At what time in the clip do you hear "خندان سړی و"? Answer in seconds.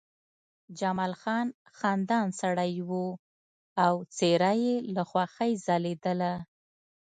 1.79-2.91